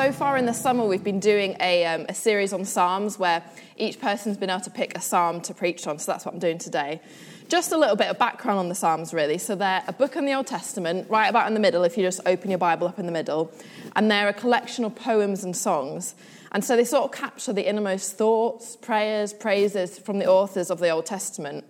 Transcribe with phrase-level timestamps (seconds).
[0.00, 3.44] So far in the summer, we've been doing a, um, a series on Psalms where
[3.76, 5.98] each person's been able to pick a psalm to preach on.
[5.98, 7.02] So that's what I'm doing today.
[7.50, 9.36] Just a little bit of background on the Psalms, really.
[9.36, 12.02] So they're a book in the Old Testament, right about in the middle, if you
[12.02, 13.52] just open your Bible up in the middle.
[13.94, 16.14] And they're a collection of poems and songs.
[16.50, 20.78] And so they sort of capture the innermost thoughts, prayers, praises from the authors of
[20.78, 21.62] the Old Testament.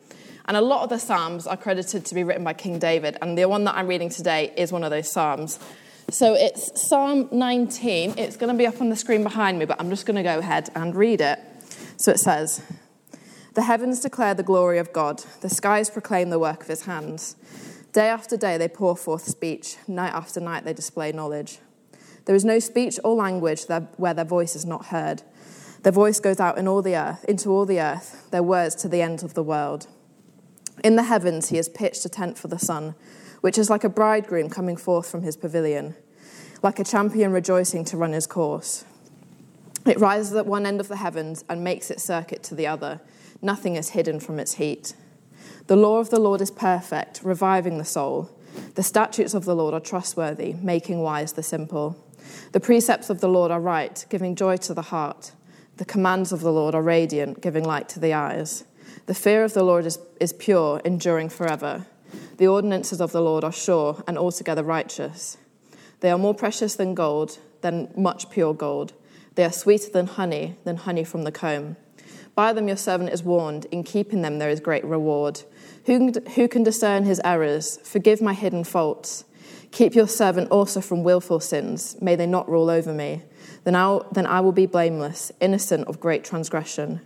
[0.45, 3.17] And a lot of the Psalms are credited to be written by King David.
[3.21, 5.59] And the one that I'm reading today is one of those Psalms.
[6.11, 8.15] So it's Psalm 19.
[8.19, 10.25] It's going to be up on the screen behind me, but I'm just going to
[10.25, 11.39] go ahead and read it.
[11.99, 12.63] So it says,
[13.55, 17.37] The heavens declare the glory of God, the skies proclaim the work of his hands.
[17.93, 21.59] Day after day they pour forth speech, night after night they display knowledge.
[22.25, 25.23] There is no speech or language where their voice is not heard.
[25.85, 28.89] Their voice goes out in all the earth, into all the earth, their words to
[28.89, 29.87] the ends of the world.
[30.83, 32.97] In the heavens he has pitched a tent for the sun,
[33.41, 35.95] which is like a bridegroom coming forth from his pavilion,
[36.63, 38.85] like a champion rejoicing to run his course.
[39.87, 43.01] It rises at one end of the heavens and makes its circuit to the other.
[43.41, 44.95] Nothing is hidden from its heat.
[45.67, 48.31] The law of the Lord is perfect, reviving the soul.
[48.75, 51.97] The statutes of the Lord are trustworthy, making wise the simple.
[52.53, 55.33] The precepts of the Lord are right, giving joy to the heart.
[55.79, 58.65] The commands of the Lord are radiant, giving light to the eyes.
[59.07, 61.87] The fear of the Lord is, is pure, enduring forever.
[62.41, 65.37] The ordinances of the Lord are sure and altogether righteous.
[66.01, 68.95] They are more precious than gold, than much pure gold
[69.35, 71.77] they are sweeter than honey, than honey from the comb.
[72.35, 75.43] By them your servant is warned, in keeping them there is great reward.
[75.87, 77.79] Who, who can discern his errors?
[77.85, 79.25] Forgive my hidden faults.
[79.71, 81.97] Keep your servant also from wilful sins.
[82.01, 83.23] May they not rule over me.
[83.65, 87.01] Then, i then I will be blameless, innocent of great transgression.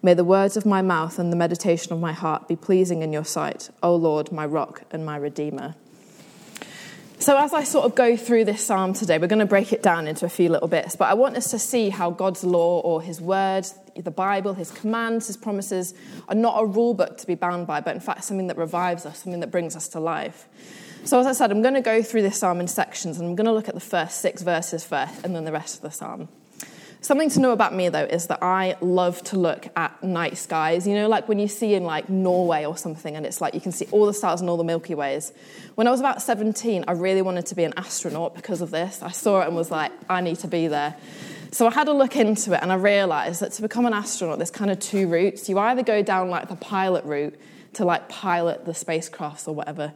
[0.00, 3.12] May the words of my mouth and the meditation of my heart be pleasing in
[3.12, 5.74] your sight, O Lord, my rock and my redeemer.
[7.18, 9.82] So, as I sort of go through this psalm today, we're going to break it
[9.82, 12.78] down into a few little bits, but I want us to see how God's law
[12.80, 13.66] or his word,
[13.96, 15.94] the Bible, his commands, his promises
[16.28, 19.04] are not a rule book to be bound by, but in fact something that revives
[19.04, 20.46] us, something that brings us to life.
[21.02, 23.34] So, as I said, I'm going to go through this psalm in sections, and I'm
[23.34, 25.90] going to look at the first six verses first and then the rest of the
[25.90, 26.28] psalm.
[27.08, 30.86] Something to know about me though is that I love to look at night skies.
[30.86, 33.62] You know, like when you see in like Norway or something, and it's like you
[33.62, 35.32] can see all the stars and all the Milky Ways.
[35.74, 39.02] When I was about 17, I really wanted to be an astronaut because of this.
[39.02, 40.96] I saw it and was like, I need to be there.
[41.50, 44.36] So I had a look into it and I realised that to become an astronaut,
[44.36, 45.48] there's kind of two routes.
[45.48, 47.34] You either go down like the pilot route
[47.78, 49.92] to like pilot the spacecrafts or whatever,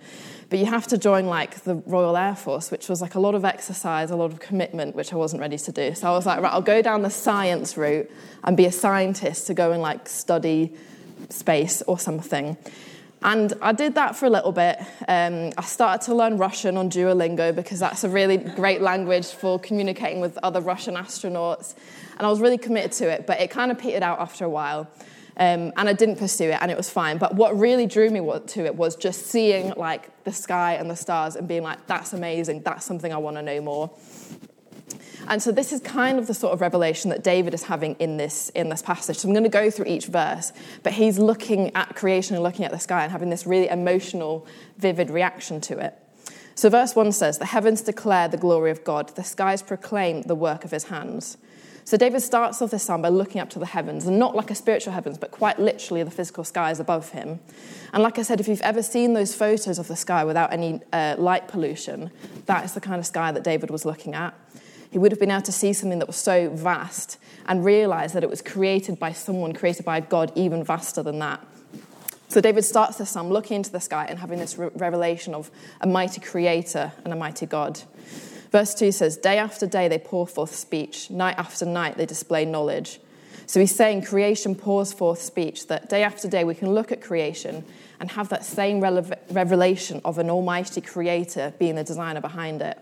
[0.48, 3.34] but you have to join like the Royal Air Force, which was like a lot
[3.34, 5.94] of exercise, a lot of commitment, which I wasn't ready to do.
[5.94, 8.10] So I was like, right, I'll go down the science route
[8.44, 10.74] and be a scientist to go and like study
[11.28, 12.56] space or something.
[13.24, 14.80] And I did that for a little bit.
[15.06, 19.60] Um, I started to learn Russian on Duolingo because that's a really great language for
[19.60, 21.74] communicating with other Russian astronauts.
[22.18, 24.50] And I was really committed to it, but it kind of petered out after a
[24.50, 24.88] while.
[25.36, 27.18] Um, and I didn't pursue it, and it was fine.
[27.18, 30.96] But what really drew me to it was just seeing like the sky and the
[30.96, 32.62] stars and being like, "That's amazing.
[32.62, 33.90] That's something I want to know more."
[35.28, 38.16] And so this is kind of the sort of revelation that David is having in
[38.16, 39.18] this in this passage.
[39.18, 42.64] So I'm going to go through each verse, but he's looking at creation and looking
[42.64, 44.46] at the sky and having this really emotional,
[44.78, 45.96] vivid reaction to it.
[46.54, 50.34] So verse 1 says, "The heavens declare the glory of God; the skies proclaim the
[50.34, 51.38] work of his hands."
[51.84, 54.50] So David starts off this psalm by looking up to the heavens, and not like
[54.50, 57.40] a spiritual heavens, but quite literally the physical skies above him.
[57.92, 60.80] And like I said, if you've ever seen those photos of the sky without any
[60.92, 62.10] uh, light pollution,
[62.46, 64.34] that is the kind of sky that David was looking at.
[64.90, 68.22] He would have been able to see something that was so vast and realize that
[68.22, 71.44] it was created by someone, created by God, even vaster than that.
[72.28, 75.50] So David starts this psalm looking into the sky and having this re- revelation of
[75.80, 77.80] a mighty creator and a mighty God.
[78.52, 82.44] Verse 2 says, Day after day they pour forth speech, night after night they display
[82.44, 83.00] knowledge.
[83.46, 87.00] So he's saying creation pours forth speech, that day after day we can look at
[87.00, 87.64] creation
[87.98, 92.78] and have that same revelation of an almighty creator being the designer behind it.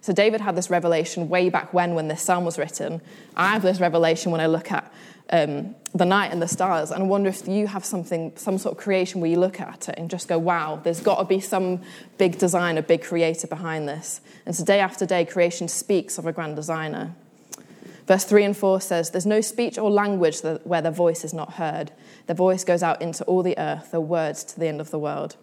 [0.00, 3.00] So David had this revelation way back when, when this psalm was written.
[3.36, 4.92] I have this revelation when I look at
[5.30, 6.90] um, the night and the stars.
[6.90, 9.88] And I wonder if you have something, some sort of creation where you look at
[9.88, 11.82] it and just go, wow, there's got to be some
[12.18, 14.20] big designer, big creator behind this.
[14.44, 17.14] And so day after day, creation speaks of a grand designer.
[18.06, 21.54] Verse 3 and 4 says, There's no speech or language where their voice is not
[21.54, 21.90] heard.
[22.26, 24.98] Their voice goes out into all the earth, their words to the end of the
[24.98, 25.36] world.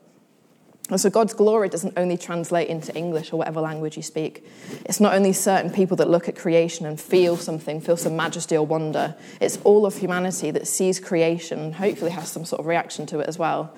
[0.90, 4.46] And so God's glory doesn't only translate into English or whatever language you speak.
[4.86, 8.58] It's not only certain people that look at creation and feel something, feel some majesty
[8.58, 9.16] or wonder.
[9.40, 13.20] It's all of humanity that sees creation and hopefully has some sort of reaction to
[13.20, 13.74] it as well.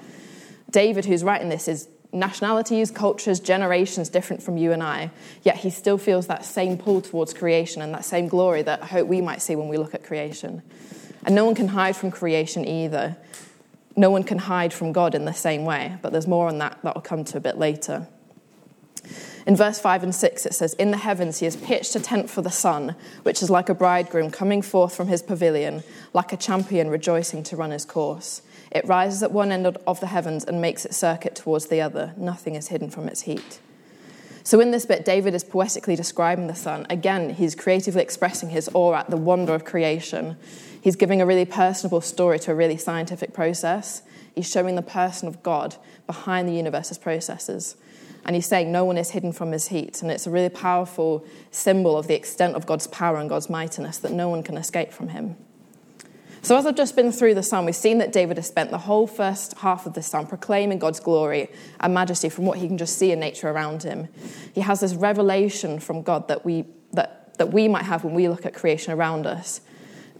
[0.72, 5.12] David, who's writing this, is nationalities, cultures, generations different from you and I,
[5.44, 8.86] yet he still feels that same pull towards creation and that same glory that I
[8.88, 10.64] hope we might see when we look at creation.
[11.24, 13.18] And no one can hide from creation either.
[13.96, 16.80] No one can hide from God in the same way, but there's more on that
[16.84, 18.08] that will come to a bit later.
[19.46, 22.30] In verse 5 and 6, it says, In the heavens he has pitched a tent
[22.30, 25.84] for the sun, which is like a bridegroom coming forth from his pavilion,
[26.14, 28.42] like a champion rejoicing to run his course.
[28.72, 32.14] It rises at one end of the heavens and makes its circuit towards the other.
[32.18, 33.60] Nothing is hidden from its heat.
[34.44, 36.86] So, in this bit, David is poetically describing the sun.
[36.90, 40.38] Again, he's creatively expressing his awe at the wonder of creation.
[40.86, 44.04] He's giving a really personable story to a really scientific process.
[44.36, 47.76] He's showing the person of God behind the universe's processes.
[48.24, 50.04] And he's saying no one is hidden from his heat.
[50.04, 53.98] And it's a really powerful symbol of the extent of God's power and God's mightiness
[53.98, 55.38] that no one can escape from him.
[56.44, 58.78] So, as I've just been through the psalm, we've seen that David has spent the
[58.78, 61.50] whole first half of the psalm proclaiming God's glory
[61.80, 64.08] and majesty from what he can just see in nature around him.
[64.54, 68.30] He has this revelation from God that we, that, that we might have when we
[68.30, 69.62] look at creation around us.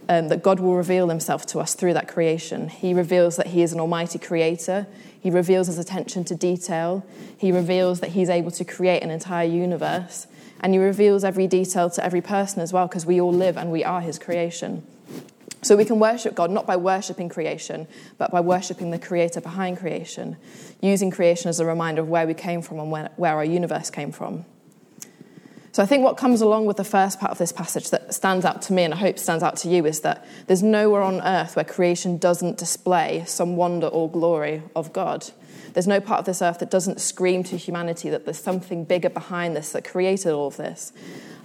[0.08, 2.68] Um, that God will reveal himself to us through that creation.
[2.68, 4.86] He reveals that he is an almighty creator.
[5.20, 7.04] He reveals his attention to detail.
[7.36, 10.28] He reveals that he's able to create an entire universe.
[10.60, 13.72] And he reveals every detail to every person as well, because we all live and
[13.72, 14.86] we are his creation.
[15.62, 19.78] So we can worship God not by worshipping creation, but by worshipping the creator behind
[19.78, 20.36] creation,
[20.80, 23.90] using creation as a reminder of where we came from and where, where our universe
[23.90, 24.44] came from.
[25.76, 28.46] So I think what comes along with the first part of this passage that stands
[28.46, 31.20] out to me and I hope stands out to you is that there's nowhere on
[31.20, 35.26] earth where creation doesn't display some wonder or glory of God.
[35.74, 39.10] There's no part of this earth that doesn't scream to humanity that there's something bigger
[39.10, 40.94] behind this that created all of this.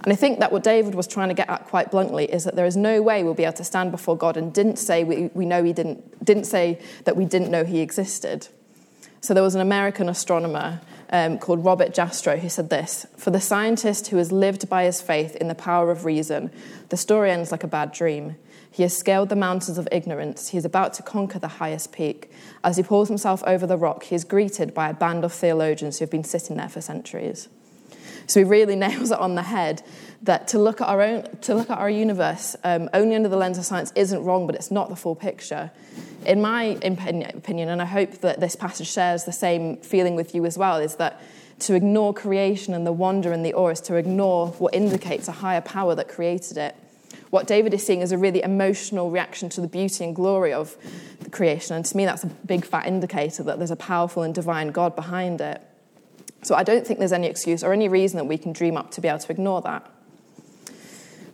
[0.02, 2.56] And I think that what David was trying to get at quite bluntly is that
[2.56, 5.28] there is no way we'll be able to stand before God and didn't say we,
[5.34, 8.48] we know he didn't, didn't say that we didn't know he existed.
[9.20, 10.80] So there was an American astronomer
[11.12, 15.00] um, called Robert Jastrow who said this For the scientist who has lived by his
[15.00, 16.50] faith in the power of reason,
[16.88, 18.36] the story ends like a bad dream.
[18.70, 20.48] He has scaled the mountains of ignorance.
[20.48, 22.30] He is about to conquer the highest peak.
[22.64, 25.98] As he pulls himself over the rock, he is greeted by a band of theologians
[25.98, 27.48] who have been sitting there for centuries.
[28.26, 29.82] So he really nails it on the head
[30.22, 33.36] that to look at our own, to look at our universe um, only under the
[33.36, 35.70] lens of science isn't wrong, but it's not the full picture.
[36.24, 40.46] In my opinion, and I hope that this passage shares the same feeling with you
[40.46, 41.20] as well, is that
[41.60, 45.32] to ignore creation and the wonder and the awe is to ignore what indicates a
[45.32, 46.76] higher power that created it.
[47.30, 50.76] What David is seeing is a really emotional reaction to the beauty and glory of
[51.20, 54.34] the creation, and to me, that's a big fat indicator that there's a powerful and
[54.34, 55.62] divine God behind it.
[56.42, 58.90] So I don't think there's any excuse or any reason that we can dream up
[58.92, 59.88] to be able to ignore that.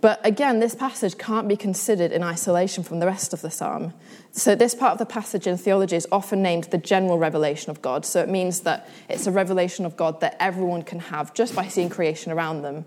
[0.01, 3.95] But again, this passage can't be considered in isolation from the rest of the psalm.
[4.31, 7.83] So, this part of the passage in theology is often named the general revelation of
[7.83, 8.05] God.
[8.05, 11.67] So, it means that it's a revelation of God that everyone can have just by
[11.67, 12.85] seeing creation around them.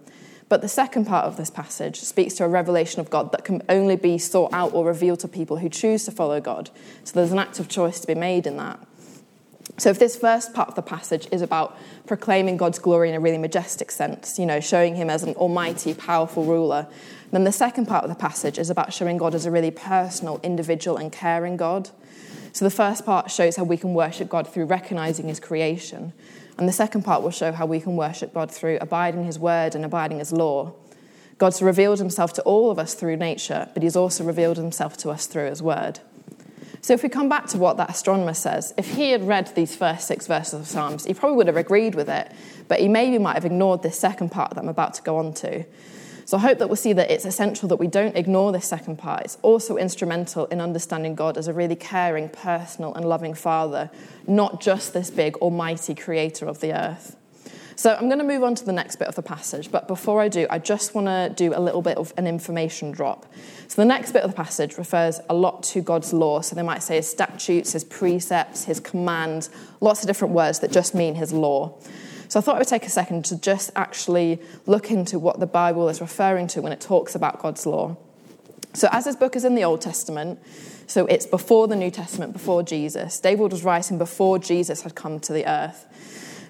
[0.48, 3.62] But the second part of this passage speaks to a revelation of God that can
[3.68, 6.70] only be sought out or revealed to people who choose to follow God.
[7.04, 8.80] So, there's an active choice to be made in that.
[9.82, 13.20] So, if this first part of the passage is about proclaiming God's glory in a
[13.20, 16.86] really majestic sense, you know, showing him as an almighty, powerful ruler,
[17.32, 20.40] then the second part of the passage is about showing God as a really personal,
[20.44, 21.90] individual, and caring God.
[22.54, 26.14] So, the first part shows how we can worship God through recognizing his creation.
[26.60, 29.74] And the second part will show how we can worship God through abiding his word
[29.74, 30.74] and abiding his law.
[31.40, 35.10] God's revealed himself to all of us through nature, but he's also revealed himself to
[35.10, 36.02] us through his word.
[36.84, 39.76] So, if we come back to what that astronomer says, if he had read these
[39.76, 42.32] first six verses of Psalms, he probably would have agreed with it,
[42.68, 45.34] but he maybe might have ignored this second part that I'm about to go on
[45.36, 45.64] to.
[46.26, 48.98] So, I hope that we'll see that it's essential that we don't ignore this second
[48.98, 49.26] part.
[49.26, 53.92] It's also instrumental in understanding God as a really caring, personal, and loving Father,
[54.26, 57.16] not just this big, almighty creator of the earth.
[57.82, 60.22] So I'm going to move on to the next bit of the passage, but before
[60.22, 63.26] I do, I just want to do a little bit of an information drop.
[63.68, 66.42] So the next bit of the passage refers a lot to God's law.
[66.42, 70.72] So they might say his statutes, his precepts, his commands, lots of different words that
[70.72, 71.76] just mean his law.
[72.28, 75.48] So I thought I would take a second to just actually look into what the
[75.48, 77.98] Bible is referring to when it talks about God's law.
[78.74, 80.38] So as this book is in the Old Testament,
[80.86, 83.20] so it's before the New Testament, before Jesus.
[83.20, 85.88] David was writing before Jesus had come to the earth.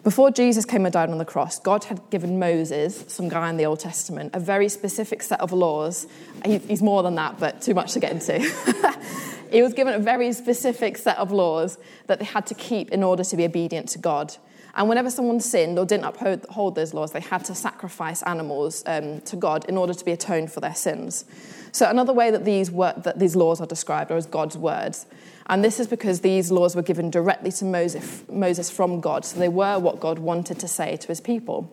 [0.04, 3.58] Before Jesus came and died on the cross, God had given Moses, some guy in
[3.58, 6.08] the Old Testament, a very specific set of laws.
[6.44, 8.40] He's more than that, but too much to get into.
[9.52, 11.78] he was given a very specific set of laws
[12.08, 14.36] that they had to keep in order to be obedient to God.
[14.76, 19.22] And whenever someone sinned or didn't uphold those laws, they had to sacrifice animals um,
[19.22, 21.26] to God in order to be atoned for their sins.
[21.74, 25.06] So another way that these, that these laws are described are as God's words.
[25.48, 29.40] And this is because these laws were given directly to Moses, Moses from God, so
[29.40, 31.70] they were what God wanted to say to his people.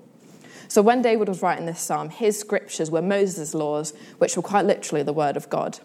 [0.67, 4.67] So when David was writing this psalm, his scriptures were Moses' laws, which were quite
[4.67, 5.79] literally the word of God.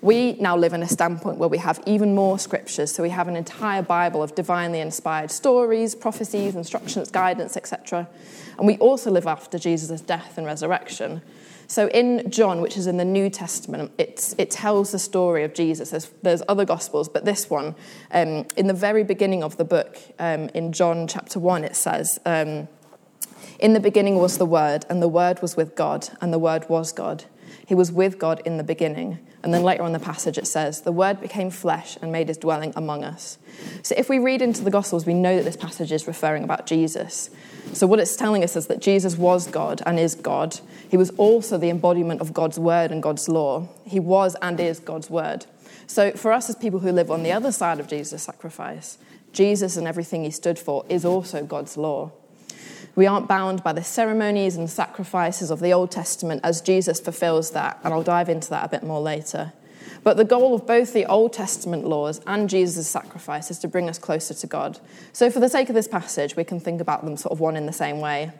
[0.00, 3.28] We now live in a standpoint where we have even more scriptures, so we have
[3.28, 8.08] an entire Bible of divinely inspired stories, prophecies, instructions, guidance, etc.
[8.58, 11.22] And we also live after Jesus' death and resurrection.
[11.66, 15.90] So in John, which is in the New Testament, it tells the story of Jesus.
[15.90, 17.74] There's, there's other Gospels, but this one,
[18.10, 22.18] um, in the very beginning of the book, um, in John chapter 1, it says,
[22.26, 22.68] um,
[23.58, 26.68] In the beginning was the Word, and the Word was with God, and the Word
[26.68, 27.24] was God.
[27.66, 29.18] He was with God in the beginning.
[29.44, 32.38] And then later on the passage it says, The Word became flesh and made his
[32.38, 33.36] dwelling among us.
[33.82, 36.66] So if we read into the Gospels, we know that this passage is referring about
[36.66, 37.28] Jesus.
[37.74, 40.58] So what it's telling us is that Jesus was God and is God.
[40.88, 43.68] He was also the embodiment of God's Word and God's law.
[43.84, 45.44] He was and is God's Word.
[45.86, 48.96] So for us as people who live on the other side of Jesus' sacrifice,
[49.32, 52.12] Jesus and everything he stood for is also God's law.
[52.96, 57.50] We aren't bound by the ceremonies and sacrifices of the Old Testament as Jesus fulfills
[57.50, 59.52] that, and I'll dive into that a bit more later.
[60.04, 63.88] But the goal of both the Old Testament laws and Jesus' sacrifice is to bring
[63.88, 64.78] us closer to God.
[65.12, 67.56] So, for the sake of this passage, we can think about them sort of one
[67.56, 68.30] in the same way.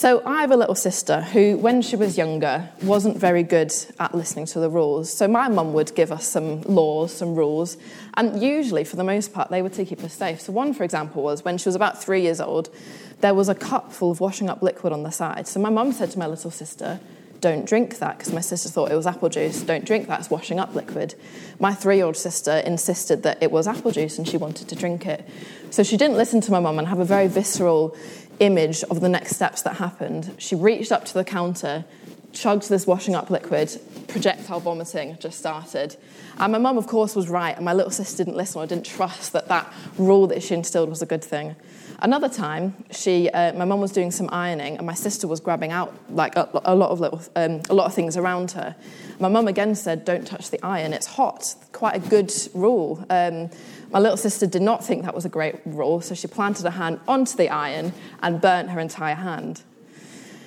[0.00, 4.14] So, I have a little sister who, when she was younger, wasn't very good at
[4.14, 5.12] listening to the rules.
[5.12, 7.76] So, my mum would give us some laws, some rules,
[8.14, 10.40] and usually, for the most part, they were to keep us safe.
[10.40, 12.74] So, one, for example, was when she was about three years old,
[13.20, 15.46] there was a cup full of washing up liquid on the side.
[15.46, 16.98] So, my mum said to my little sister,
[17.40, 19.62] don't drink that because my sister thought it was apple juice.
[19.62, 21.14] Don't drink that, it's washing up liquid.
[21.58, 24.76] My three year old sister insisted that it was apple juice and she wanted to
[24.76, 25.26] drink it.
[25.70, 27.96] So she didn't listen to my mum and have a very visceral
[28.38, 30.34] image of the next steps that happened.
[30.38, 31.84] She reached up to the counter,
[32.32, 35.96] chugged this washing up liquid, projectile vomiting just started.
[36.38, 38.86] And my mum, of course, was right, and my little sister didn't listen or didn't
[38.86, 41.54] trust that that rule that she instilled was a good thing.
[42.02, 45.70] Another time, she, uh, my mum was doing some ironing, and my sister was grabbing
[45.70, 48.74] out like a, a lot of little, um, a lot of things around her.
[49.18, 53.04] My mum again said, "Don't touch the iron; it's hot." Quite a good rule.
[53.10, 53.50] Um,
[53.92, 56.70] my little sister did not think that was a great rule, so she planted her
[56.70, 57.92] hand onto the iron
[58.22, 59.62] and burnt her entire hand.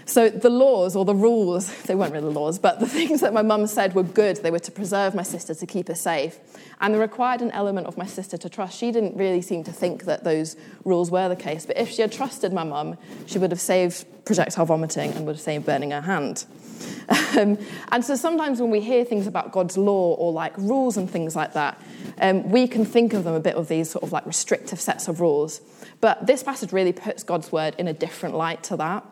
[0.06, 3.42] So the laws or the rules, they weren't really laws, but the things that my
[3.42, 4.38] mum said were good.
[4.38, 6.40] They were to preserve my sister, to keep her safe.
[6.82, 8.78] And they required an element of my sister to trust.
[8.78, 11.66] She didn't really seem to think that those rules were the case.
[11.66, 15.36] But if she had trusted my mum, she would have saved projectile vomiting and would
[15.36, 16.46] have saved burning her hand.
[17.38, 17.58] Um,
[17.92, 21.36] and so sometimes when we hear things about God's law or like rules and things
[21.36, 21.82] like that,
[22.20, 25.08] um, we can think of them a bit of these sort of like restrictive sets
[25.08, 25.62] of rules.
[26.02, 29.06] But this passage really puts God's word in a different light to that.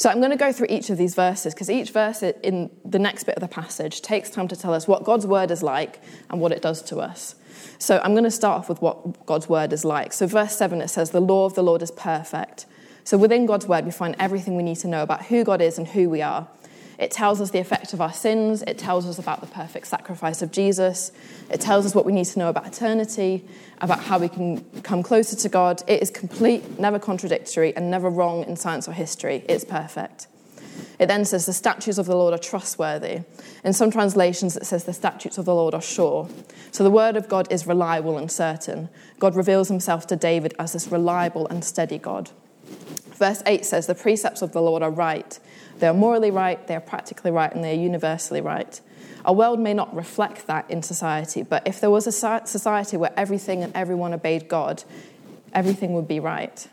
[0.00, 2.98] So I'm going to go through each of these verses because each verse in the
[2.98, 6.00] next bit of the passage takes time to tell us what God's word is like
[6.30, 7.34] and what it does to us.
[7.78, 10.14] So I'm going to start off with what God's word is like.
[10.14, 12.64] So, verse 7, it says, The law of the Lord is perfect.
[13.04, 15.76] So, within God's word, we find everything we need to know about who God is
[15.76, 16.48] and who we are.
[17.00, 18.62] It tells us the effect of our sins.
[18.66, 21.12] It tells us about the perfect sacrifice of Jesus.
[21.48, 23.42] It tells us what we need to know about eternity,
[23.80, 25.82] about how we can come closer to God.
[25.86, 29.46] It is complete, never contradictory, and never wrong in science or history.
[29.48, 30.26] It's perfect.
[30.98, 33.20] It then says the statutes of the Lord are trustworthy.
[33.64, 36.28] In some translations, it says the statutes of the Lord are sure.
[36.70, 38.90] So the word of God is reliable and certain.
[39.18, 42.30] God reveals himself to David as this reliable and steady God.
[43.20, 45.38] Verse 8 says the precepts of the Lord are right.
[45.78, 48.80] They are morally right, they are practically right, and they are universally right.
[49.26, 53.12] Our world may not reflect that in society, but if there was a society where
[53.18, 54.84] everything and everyone obeyed God,
[55.52, 56.66] everything would be right.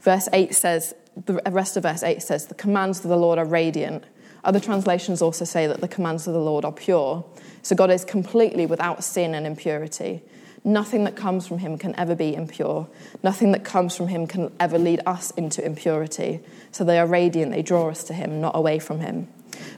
[0.00, 0.94] Verse 8 says,
[1.26, 4.02] the rest of verse 8 says, the commands of the Lord are radiant.
[4.42, 7.24] Other translations also say that the commands of the Lord are pure.
[7.62, 10.22] So God is completely without sin and impurity.
[10.64, 12.88] Nothing that comes from him can ever be impure.
[13.22, 16.40] Nothing that comes from him can ever lead us into impurity.
[16.70, 19.28] So they are radiant, they draw us to him, not away from him.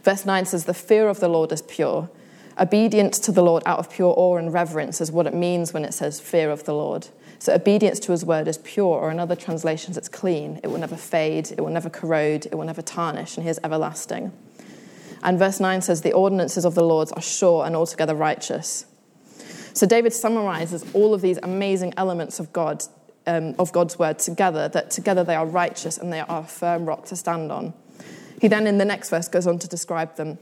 [0.03, 2.09] Verse 9 says, The fear of the Lord is pure.
[2.59, 5.83] Obedience to the Lord out of pure awe and reverence is what it means when
[5.83, 7.07] it says fear of the Lord.
[7.39, 10.59] So obedience to his word is pure, or in other translations, it's clean.
[10.63, 13.59] It will never fade, it will never corrode, it will never tarnish, and he is
[13.63, 14.31] everlasting.
[15.21, 18.85] And verse 9 says, The ordinances of the Lord are sure and altogether righteous.
[19.75, 22.83] So David summarizes all of these amazing elements of God
[23.27, 26.85] um, of God's word together, that together they are righteous and they are a firm
[26.85, 27.73] rock to stand on.
[28.39, 30.37] He then, in the next verse, goes on to describe them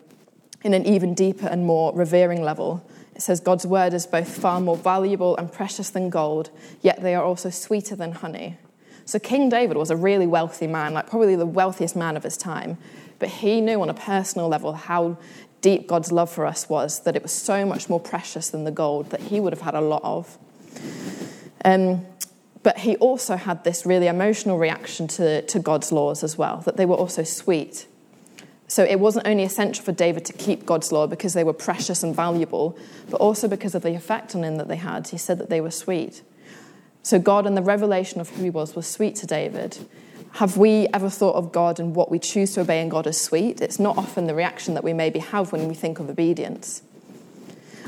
[0.63, 2.87] in an even deeper and more revering level.
[3.15, 7.15] It says, God's word is both far more valuable and precious than gold, yet they
[7.15, 8.57] are also sweeter than honey.
[9.05, 12.37] So, King David was a really wealthy man, like probably the wealthiest man of his
[12.37, 12.77] time.
[13.19, 15.17] But he knew on a personal level how
[15.63, 18.71] deep God's love for us was, that it was so much more precious than the
[18.71, 20.37] gold that he would have had a lot of.
[21.65, 22.05] Um,
[22.61, 26.77] but he also had this really emotional reaction to, to God's laws as well, that
[26.77, 27.87] they were also sweet.
[28.67, 32.03] So it wasn't only essential for David to keep God's law because they were precious
[32.03, 32.77] and valuable,
[33.09, 35.07] but also because of the effect on him that they had.
[35.07, 36.21] He said that they were sweet.
[37.03, 39.77] So God and the revelation of who he was was sweet to David.
[40.33, 43.21] Have we ever thought of God and what we choose to obey in God as
[43.21, 43.61] sweet?
[43.61, 46.81] It's not often the reaction that we maybe have when we think of obedience.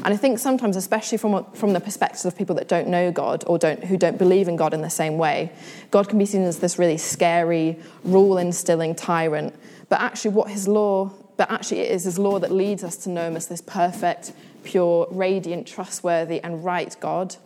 [0.04, 3.44] And I think sometimes, especially from, from the perspective of people that don't know God
[3.48, 5.52] or don't, who don't believe in God in the same way,
[5.90, 9.56] God can be seen as this really scary, rule instilling tyrant.
[9.90, 13.10] But actually, what his law, but actually, it is his law that leads us to
[13.10, 14.34] know him as this perfect,
[14.65, 17.38] pure, radiant, trustworthy, and right God.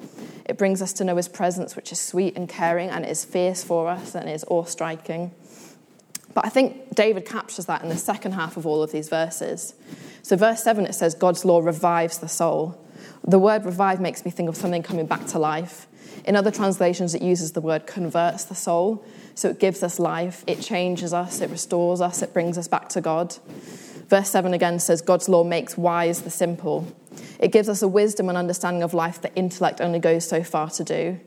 [0.46, 3.64] It brings us to know his presence, which is sweet and caring, and is fierce
[3.64, 5.32] for us and is awe striking.
[6.34, 9.74] But I think David captures that in the second half of all of these verses.
[10.22, 12.84] So, verse 7, it says, God's law revives the soul.
[13.28, 15.88] The word revive makes me think of something coming back to life.
[16.26, 19.04] In other translations, it uses the word converts the soul.
[19.36, 22.90] So, it gives us life, it changes us, it restores us, it brings us back
[22.90, 23.36] to God.
[24.10, 26.92] Verse 7 again says, God's law makes wise the simple.
[27.40, 30.70] It gives us a wisdom and understanding of life that intellect only goes so far
[30.72, 31.20] to do.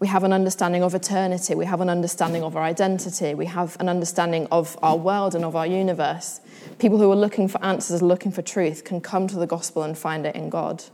[0.00, 1.54] We have an understanding of eternity.
[1.54, 3.34] We have an understanding of our identity.
[3.34, 6.40] We have an understanding of our world and of our universe.
[6.80, 9.96] People who are looking for answers, looking for truth, can come to the gospel and
[9.96, 10.84] find it in God.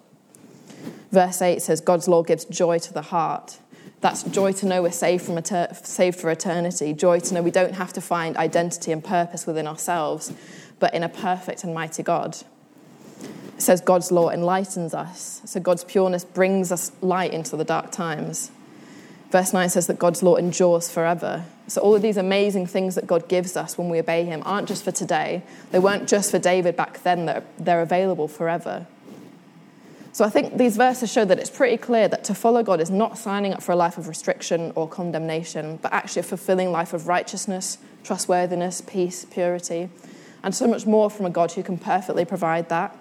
[1.11, 3.59] Verse 8 says, God's law gives joy to the heart.
[4.01, 7.51] That's joy to know we're saved, from eter- saved for eternity, joy to know we
[7.51, 10.31] don't have to find identity and purpose within ourselves,
[10.85, 12.37] but in a perfect and mighty God.
[13.57, 15.41] It says God's law enlightens us.
[15.47, 18.51] So God's pureness brings us light into the dark times.
[19.31, 21.47] Verse 9 says that God's law endures forever.
[21.69, 24.69] So, all of these amazing things that God gives us when we obey Him aren't
[24.69, 25.43] just for today.
[25.71, 28.87] They weren't just for David back then, they're, they're available forever.
[30.13, 32.91] So, I think these verses show that it's pretty clear that to follow God is
[32.91, 36.93] not signing up for a life of restriction or condemnation, but actually a fulfilling life
[36.93, 39.89] of righteousness, trustworthiness, peace, purity,
[40.45, 42.97] and so much more from a God who can perfectly provide that.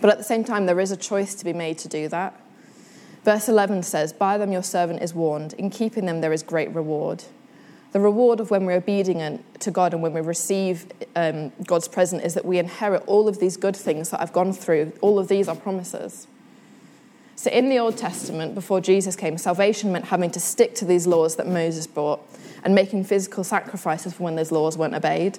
[0.00, 2.40] But at the same time, there is a choice to be made to do that.
[3.24, 5.52] Verse 11 says, By them your servant is warned.
[5.54, 7.24] In keeping them, there is great reward.
[7.92, 12.22] The reward of when we're obedient to God and when we receive um, God's presence
[12.22, 14.92] is that we inherit all of these good things that I've gone through.
[15.02, 16.26] All of these are promises.
[17.36, 21.06] So, in the Old Testament, before Jesus came, salvation meant having to stick to these
[21.06, 22.20] laws that Moses brought
[22.64, 25.38] and making physical sacrifices for when those laws weren't obeyed.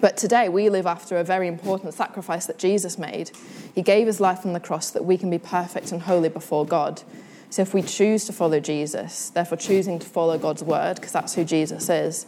[0.00, 3.32] But today we live after a very important sacrifice that Jesus made.
[3.74, 6.64] He gave his life on the cross that we can be perfect and holy before
[6.64, 7.02] God.
[7.50, 11.34] So if we choose to follow Jesus, therefore choosing to follow God's word, because that's
[11.34, 12.26] who Jesus is,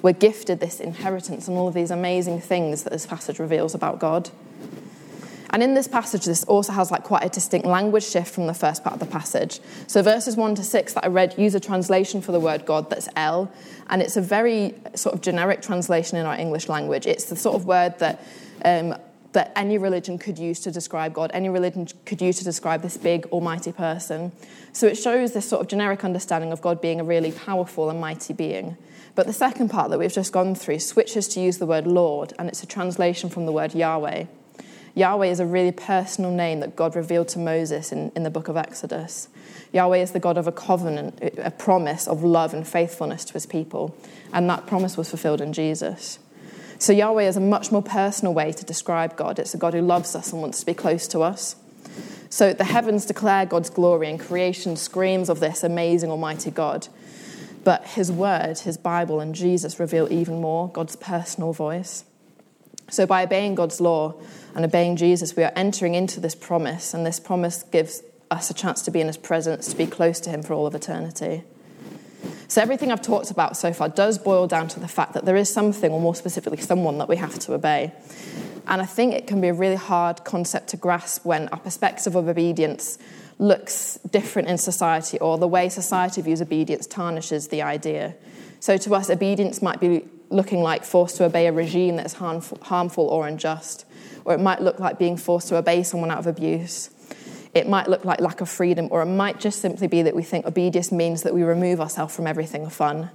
[0.00, 4.00] we're gifted this inheritance and all of these amazing things that this passage reveals about
[4.00, 4.30] God.
[5.52, 8.54] And in this passage, this also has like quite a distinct language shift from the
[8.54, 9.60] first part of the passage.
[9.86, 12.88] So verses 1 to 6 that I read use a translation for the word God
[12.88, 13.52] that's El,
[13.88, 17.06] and it's a very sort of generic translation in our English language.
[17.06, 18.24] It's the sort of word that
[18.64, 18.94] um,
[19.32, 22.96] that any religion could use to describe God, any religion could use to describe this
[22.96, 24.32] big, almighty person.
[24.72, 28.00] So it shows this sort of generic understanding of God being a really powerful and
[28.00, 28.76] mighty being.
[29.14, 32.32] But the second part that we've just gone through switches to use the word Lord,
[32.38, 34.26] and it's a translation from the word Yahweh.
[34.94, 38.48] Yahweh is a really personal name that God revealed to Moses in, in the book
[38.48, 39.28] of Exodus.
[39.72, 43.46] Yahweh is the God of a covenant, a promise of love and faithfulness to his
[43.46, 43.96] people,
[44.32, 46.18] and that promise was fulfilled in Jesus.
[46.78, 49.38] So, Yahweh is a much more personal way to describe God.
[49.38, 51.56] It's a God who loves us and wants to be close to us.
[52.28, 56.88] So, the heavens declare God's glory, and creation screams of this amazing, almighty God.
[57.64, 62.04] But his word, his Bible, and Jesus reveal even more God's personal voice.
[62.92, 64.14] So, by obeying God's law
[64.54, 68.54] and obeying Jesus, we are entering into this promise, and this promise gives us a
[68.54, 71.42] chance to be in His presence, to be close to Him for all of eternity.
[72.48, 75.36] So, everything I've talked about so far does boil down to the fact that there
[75.36, 77.92] is something, or more specifically, someone that we have to obey.
[78.66, 82.14] And I think it can be a really hard concept to grasp when our perspective
[82.14, 82.98] of obedience
[83.38, 88.14] looks different in society, or the way society views obedience tarnishes the idea.
[88.62, 92.58] So, to us, obedience might be looking like forced to obey a regime that's harmful,
[92.62, 93.84] harmful or unjust,
[94.24, 96.88] or it might look like being forced to obey someone out of abuse.
[97.54, 100.22] It might look like lack of freedom, or it might just simply be that we
[100.22, 103.10] think obedience means that we remove ourselves from everything fun.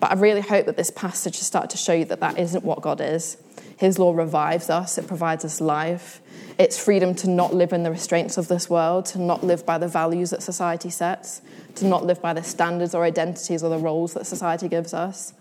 [0.00, 2.64] But I really hope that this passage has started to show you that that isn't
[2.64, 3.36] what God is.
[3.76, 6.20] His law revives us, it provides us life.
[6.58, 9.76] It's freedom to not live in the restraints of this world, to not live by
[9.76, 11.42] the values that society sets,
[11.74, 15.34] to not live by the standards or identities or the roles that society gives us.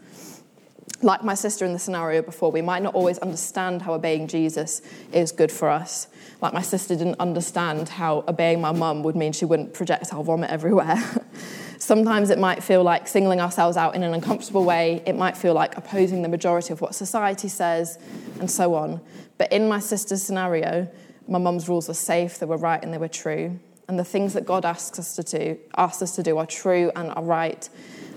[1.02, 4.82] Like my sister in the scenario before, we might not always understand how obeying Jesus
[5.14, 6.08] is good for us.
[6.42, 10.50] Like my sister didn't understand how obeying my mum would mean she wouldn't projectile vomit
[10.50, 11.02] everywhere.
[11.86, 15.04] Sometimes it might feel like singling ourselves out in an uncomfortable way.
[15.06, 18.00] It might feel like opposing the majority of what society says,
[18.40, 19.00] and so on.
[19.38, 20.92] But in my sister's scenario,
[21.28, 23.60] my mum's rules were safe, they were right, and they were true.
[23.88, 26.92] And the things that God asks us to do, asks us to do are true
[26.96, 27.70] and are right.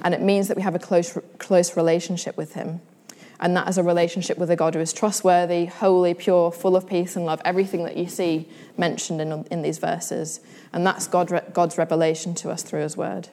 [0.03, 2.81] And it means that we have a close, close relationship with Him.
[3.39, 6.89] And that is a relationship with a God who is trustworthy, holy, pure, full of
[6.89, 10.41] peace and love, everything that you see mentioned in, in these verses.
[10.73, 13.29] And that's God, God's revelation to us through His word.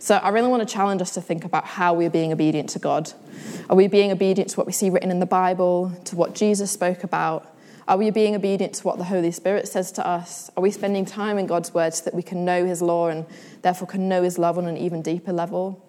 [0.00, 2.78] So I really want to challenge us to think about how we're being obedient to
[2.78, 3.12] God.
[3.68, 6.70] Are we being obedient to what we see written in the Bible, to what Jesus
[6.70, 7.54] spoke about?
[7.86, 10.50] Are we being obedient to what the Holy Spirit says to us?
[10.56, 13.26] Are we spending time in God's word so that we can know His law and
[13.60, 15.86] therefore can know His love on an even deeper level?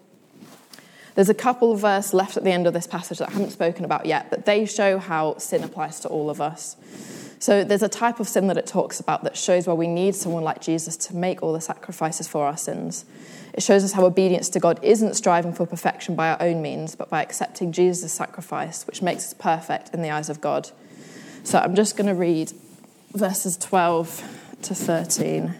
[1.15, 3.52] There's a couple of verses left at the end of this passage that I haven't
[3.52, 6.76] spoken about yet, but they show how sin applies to all of us.
[7.39, 10.15] So there's a type of sin that it talks about that shows why we need
[10.15, 13.06] someone like Jesus to make all the sacrifices for our sins.
[13.54, 16.96] It shows us how obedience to God isn't striving for perfection by our own means,
[16.96, 20.70] but by accepting Jesus' sacrifice, which makes us perfect in the eyes of God.
[21.44, 22.54] So I'm just going to read
[23.14, 25.56] verses 12 to 13,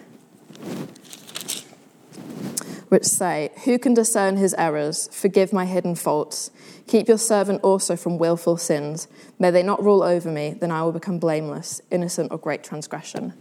[2.88, 5.10] which say, Who can discern his errors?
[5.12, 6.52] Forgive my hidden faults.
[6.88, 9.08] Keep your servant also from wilful sins.
[9.40, 13.34] May they not rule over me, then I will become blameless, innocent of great transgression.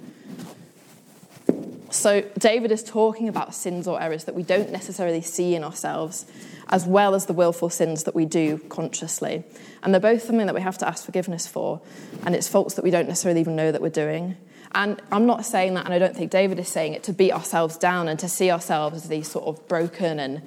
[1.90, 6.24] So, David is talking about sins or errors that we don't necessarily see in ourselves,
[6.68, 9.42] as well as the willful sins that we do consciously.
[9.83, 11.81] And they're both something that we have to ask forgiveness for,
[12.24, 14.37] and it's faults that we don't necessarily even know that we're doing.
[14.72, 17.33] And I'm not saying that, and I don't think David is saying it to beat
[17.33, 20.42] ourselves down and to see ourselves as these sort of broken and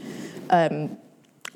[0.49, 0.97] um,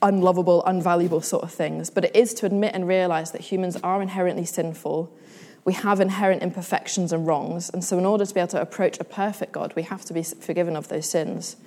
[0.02, 4.02] unlovable, unvaluable sort of things, but it is to admit and realize that humans are
[4.02, 5.18] inherently sinful
[5.68, 7.70] we have inherent imperfections and wrongs.
[7.70, 10.14] And so, in order to be able to approach a perfect God, we have to
[10.14, 11.58] be forgiven of those sins.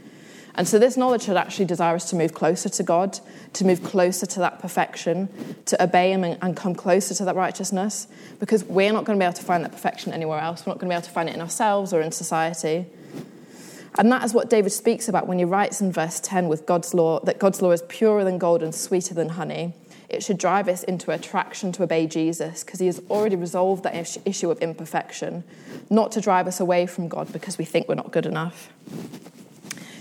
[0.55, 3.21] And so, this knowledge should actually desire us to move closer to God,
[3.53, 5.29] to move closer to that perfection,
[5.67, 8.07] to obey Him and, come closer to that righteousness,
[8.39, 10.65] because we're not going to be able to find that perfection anywhere else.
[10.65, 12.87] We're not going to be able to find it in ourselves or in society.
[13.99, 16.95] And that is what David speaks about when he writes in verse 10 with God's
[16.95, 19.75] law that God's law is purer than gold and sweeter than honey
[20.11, 24.18] it should drive us into attraction to obey Jesus because he has already resolved that
[24.27, 25.44] issue of imperfection,
[25.88, 28.73] not to drive us away from God because we think we're not good enough.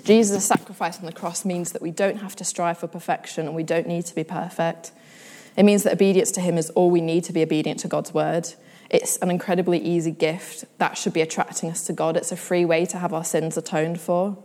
[0.04, 3.56] Jesus' sacrifice on the cross means that we don't have to strive for perfection and
[3.56, 4.91] we don't need to be perfect.
[5.56, 8.12] It means that obedience to him is all we need to be obedient to God's
[8.12, 8.50] word.
[8.89, 12.17] It's an incredibly easy gift that should be attracting us to God.
[12.17, 14.36] It's a free way to have our sins atoned for.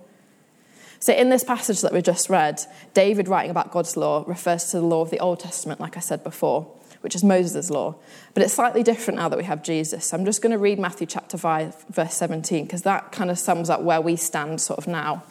[1.04, 2.62] So, in this passage that we just read,
[2.94, 6.00] David writing about God's law refers to the law of the Old Testament, like I
[6.00, 6.62] said before,
[7.02, 7.96] which is Moses' law.
[8.32, 10.08] But it's slightly different now that we have Jesus.
[10.08, 13.38] So I'm just going to read Matthew chapter 5, verse 17, because that kind of
[13.38, 15.24] sums up where we stand sort of now.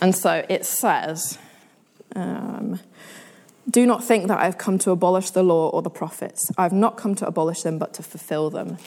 [0.00, 1.36] And so it says,
[2.14, 2.78] um,
[3.68, 6.52] Do not think that I have come to abolish the law or the prophets.
[6.56, 8.78] I have not come to abolish them, but to fulfill them.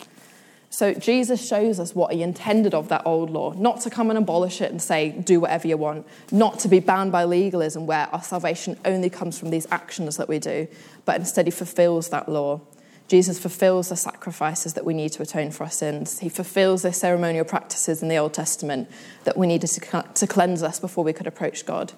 [0.71, 4.19] So Jesus shows us what he intended of that old law, not to come and
[4.19, 8.07] abolish it and say, do whatever you want, not to be bound by legalism where
[8.13, 10.67] our salvation only comes from these actions that we do,
[11.05, 12.61] but instead he fulfills that law.
[13.07, 16.19] Jesus fulfills the sacrifices that we need to atone for our sins.
[16.19, 18.87] He fulfills the ceremonial practices in the Old Testament
[19.23, 21.93] that we needed to, to cleanse us before we could approach God.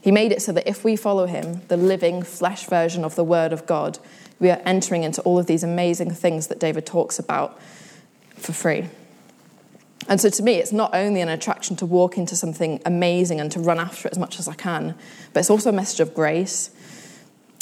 [0.00, 3.22] He made it so that if we follow him, the living flesh version of the
[3.22, 4.00] Word of God,
[4.40, 7.60] we are entering into all of these amazing things that David talks about
[8.38, 8.88] for free.
[10.08, 13.52] And so to me, it's not only an attraction to walk into something amazing and
[13.52, 14.94] to run after it as much as I can,
[15.32, 16.70] but it's also a message of grace.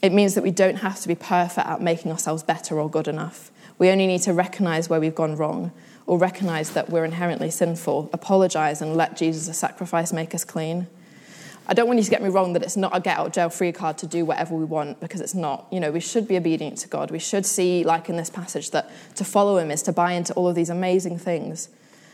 [0.02, 3.08] It means that we don't have to be perfect at making ourselves better or good
[3.08, 3.50] enough.
[3.78, 5.72] We only need to recognize where we've gone wrong
[6.06, 10.86] or recognize that we're inherently sinful, apologize, and let Jesus' sacrifice make us clean.
[11.68, 13.48] I don't want you to get me wrong that it's not a get out jail
[13.48, 15.66] free card to do whatever we want because it's not.
[15.72, 17.10] You know, we should be obedient to God.
[17.10, 20.32] We should see, like in this passage, that to follow Him is to buy into
[20.34, 21.68] all of these amazing things.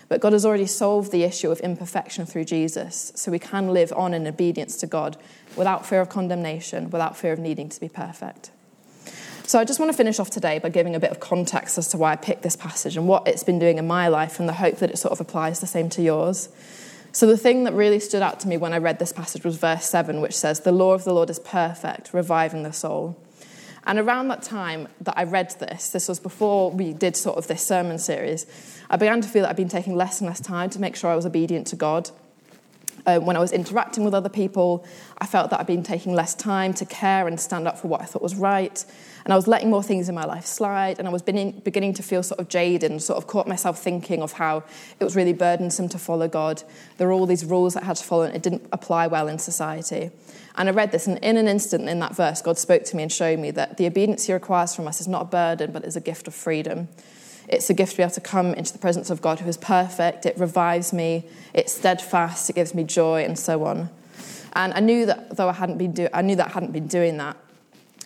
[0.09, 3.93] But God has already solved the issue of imperfection through Jesus, so we can live
[3.95, 5.17] on in obedience to God
[5.57, 8.51] without fear of condemnation, without fear of needing to be perfect.
[9.45, 11.88] So I just want to finish off today by giving a bit of context as
[11.88, 14.49] to why I picked this passage and what it's been doing in my life and
[14.49, 16.49] the hope that it sort of applies the same to yours.
[17.14, 19.59] So the thing that really stood out to me when I read this passage was
[19.59, 23.18] verse 7, which says, The law of the Lord is perfect, reviving the soul.
[23.85, 27.48] And around that time that I read this, this was before we did sort of
[27.48, 28.46] this sermon series,
[28.88, 31.11] I began to feel that I'd been taking less and less time to make sure
[31.11, 32.11] I was obedient to God.
[33.05, 34.85] Uh, when I was interacting with other people,
[35.19, 38.01] I felt that I'd been taking less time to care and stand up for what
[38.01, 38.85] I thought was right.
[39.25, 42.03] And I was letting more things in my life slide, and I was beginning to
[42.03, 44.65] feel sort of jaded and sort of caught myself thinking of how
[44.99, 46.62] it was really burdensome to follow God.
[46.99, 49.29] There were all these rules that I had to follow, and it didn't apply well
[49.29, 50.11] in society.
[50.57, 53.03] And I read this, and in an instant in that verse, God spoke to me
[53.03, 55.85] and showed me that the obedience He requires from us is not a burden, but
[55.85, 56.88] is a gift of freedom.
[57.48, 59.57] It's a gift to be able to come into the presence of God who is
[59.57, 60.26] perfect.
[60.26, 63.90] It revives me, it's steadfast, it gives me joy, and so on.
[64.55, 66.87] And I knew that though I hadn't been do- I knew that I hadn't been
[66.87, 67.37] doing that,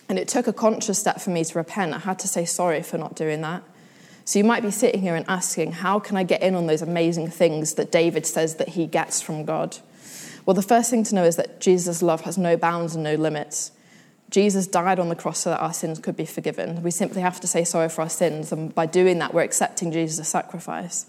[0.09, 1.93] and it took a conscious step for me to repent.
[1.93, 3.63] I had to say sorry for not doing that.
[4.27, 6.81] So you might be sitting here and asking, how can I get in on those
[6.81, 9.77] amazing things that David says that he gets from God?
[10.45, 13.15] Well, the first thing to know is that Jesus' love has no bounds and no
[13.15, 13.71] limits.
[14.29, 16.83] Jesus died on the cross so that our sins could be forgiven.
[16.83, 19.91] We simply have to say sorry for our sins, and by doing that, we're accepting
[19.91, 21.05] Jesus' sacrifice.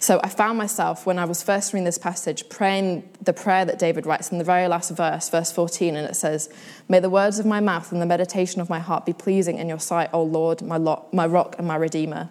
[0.00, 3.78] So I found myself, when I was first reading this passage, praying the prayer that
[3.78, 6.48] David writes in the very last verse, verse 14, and it says,
[6.88, 9.68] May the words of my mouth and the meditation of my heart be pleasing in
[9.68, 10.78] your sight, O Lord, my,
[11.12, 12.30] my rock and my redeemer.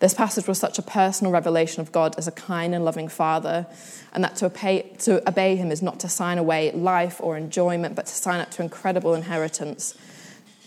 [0.00, 3.66] This passage was such a personal revelation of God as a kind and loving Father,
[4.14, 7.94] and that to obey, to obey Him is not to sign away life or enjoyment,
[7.94, 9.94] but to sign up to incredible inheritance,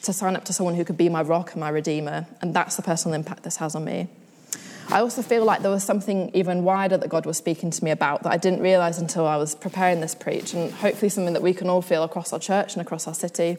[0.03, 2.27] to sign up to someone who could be my rock and my Redeemer.
[2.41, 4.07] And that's the personal impact this has on me.
[4.89, 7.89] I also feel like there was something even wider that God was speaking to me
[7.89, 11.41] about that I didn't realize until I was preparing this preach, and hopefully something that
[11.41, 13.57] we can all feel across our church and across our city.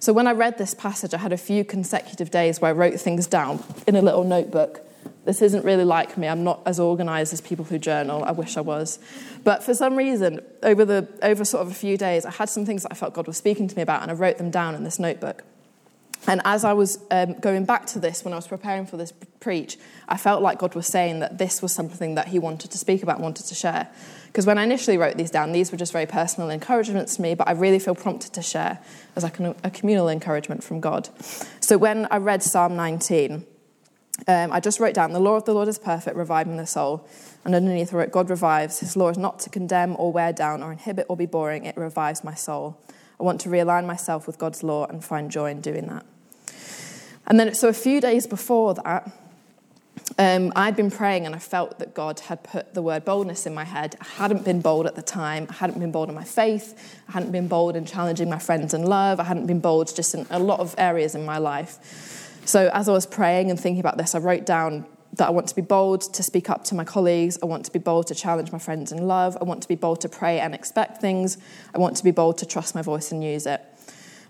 [0.00, 3.00] So when I read this passage, I had a few consecutive days where I wrote
[3.00, 4.80] things down in a little notebook.
[5.24, 6.28] This isn't really like me.
[6.28, 8.24] I'm not as organized as people who journal.
[8.24, 8.98] I wish I was.
[9.44, 12.64] But for some reason, over, the, over sort of a few days, I had some
[12.64, 14.74] things that I felt God was speaking to me about, and I wrote them down
[14.74, 15.42] in this notebook.
[16.26, 19.12] And as I was um, going back to this, when I was preparing for this
[19.40, 19.78] preach,
[20.08, 23.02] I felt like God was saying that this was something that He wanted to speak
[23.02, 23.88] about, wanted to share.
[24.26, 27.34] Because when I initially wrote these down, these were just very personal encouragements to me,
[27.34, 28.78] but I really feel prompted to share
[29.16, 31.08] as like a communal encouragement from God.
[31.60, 33.46] So when I read Psalm 19,
[34.26, 37.06] um, I just wrote down, The law of the Lord is perfect, reviving the soul.
[37.44, 38.80] And underneath I wrote, God revives.
[38.80, 41.76] His law is not to condemn or wear down or inhibit or be boring, it
[41.76, 42.78] revives my soul.
[43.20, 46.04] I want to realign myself with God's law and find joy in doing that.
[47.26, 49.12] And then, so a few days before that,
[50.18, 53.54] um, I'd been praying and I felt that God had put the word boldness in
[53.54, 53.96] my head.
[54.00, 55.46] I hadn't been bold at the time.
[55.50, 56.98] I hadn't been bold in my faith.
[57.08, 59.20] I hadn't been bold in challenging my friends in love.
[59.20, 62.40] I hadn't been bold just in a lot of areas in my life.
[62.46, 65.48] So as I was praying and thinking about this, I wrote down that I want
[65.48, 67.38] to be bold to speak up to my colleagues.
[67.42, 69.36] I want to be bold to challenge my friends in love.
[69.40, 71.38] I want to be bold to pray and expect things.
[71.74, 73.62] I want to be bold to trust my voice and use it.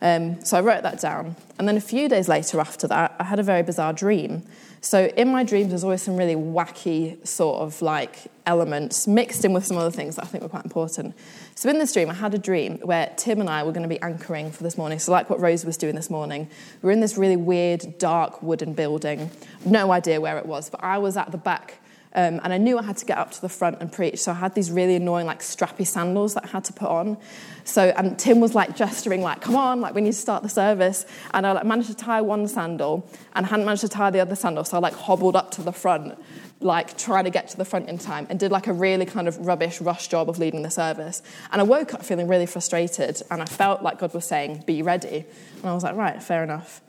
[0.00, 1.34] Um, so I wrote that down.
[1.58, 4.44] And then a few days later after that, I had a very bizarre dream.
[4.80, 9.52] So in my dreams, there's always some really wacky sort of like elements mixed in
[9.52, 11.16] with some other things that I think were quite important.
[11.58, 13.88] So in this dream, I had a dream where Tim and I were going to
[13.88, 15.00] be anchoring for this morning.
[15.00, 16.48] So like what Rose was doing this morning,
[16.82, 19.28] we were in this really weird, dark wooden building.
[19.64, 21.80] No idea where it was, but I was at the back
[22.14, 24.20] um, and I knew I had to get up to the front and preach.
[24.20, 27.18] So I had these really annoying, like, strappy sandals that I had to put on.
[27.64, 30.48] So, and Tim was like gesturing, like, come on, like, we need to start the
[30.48, 31.06] service.
[31.34, 34.36] And I like, managed to tie one sandal and hadn't managed to tie the other
[34.36, 34.62] sandal.
[34.62, 36.16] So I like hobbled up to the front,
[36.60, 39.28] like, trying to get to the front in time and did like a really kind
[39.28, 41.22] of rubbish, rush job of leading the service.
[41.52, 44.82] And I woke up feeling really frustrated and I felt like God was saying, be
[44.82, 45.24] ready.
[45.56, 46.80] And I was like, right, fair enough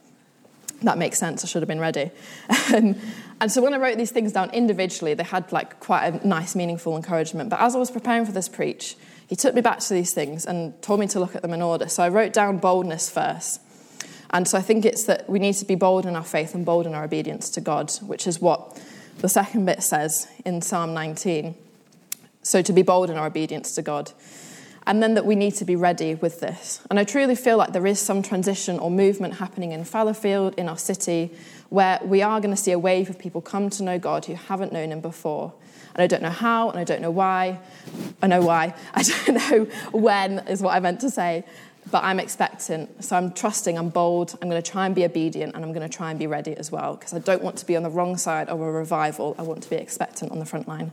[0.82, 1.44] that makes sense.
[1.44, 2.10] I should have been ready.
[3.40, 6.54] And so when I wrote these things down individually, they had like quite a nice,
[6.54, 7.48] meaningful encouragement.
[7.48, 8.96] But as I was preparing for this preach,
[9.28, 11.62] he took me back to these things and told me to look at them in
[11.62, 11.88] order.
[11.88, 13.62] So I wrote down boldness first.
[14.28, 16.66] And so I think it's that we need to be bold in our faith and
[16.66, 18.78] bold in our obedience to God, which is what
[19.18, 21.54] the second bit says in Psalm 19.
[22.42, 24.12] So to be bold in our obedience to God
[24.86, 26.80] and then that we need to be ready with this.
[26.90, 30.68] And I truly feel like there is some transition or movement happening in Fallowfield, in
[30.68, 31.30] our city,
[31.68, 34.34] where we are going to see a wave of people come to know God who
[34.34, 35.52] haven't known Him before.
[35.94, 37.60] And I don't know how, and I don't know why.
[38.22, 38.74] I know why.
[38.94, 41.44] I don't know when, is what I meant to say.
[41.90, 43.04] But I'm expectant.
[43.04, 45.88] So I'm trusting, I'm bold, I'm going to try and be obedient, and I'm going
[45.88, 47.90] to try and be ready as well, because I don't want to be on the
[47.90, 49.34] wrong side of a revival.
[49.38, 50.92] I want to be expectant on the front line.